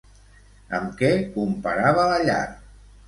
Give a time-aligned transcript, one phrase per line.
[0.77, 2.43] Amb què comparava la llar?